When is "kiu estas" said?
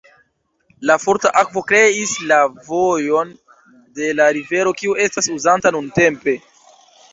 4.83-5.33